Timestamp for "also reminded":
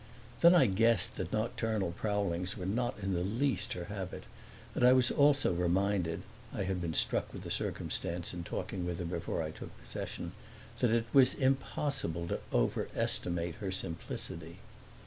5.11-6.23